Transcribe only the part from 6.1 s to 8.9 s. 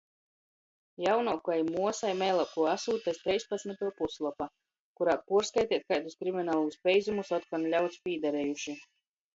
kriminalūs peizumus otkon ļauds, pīdarejuši.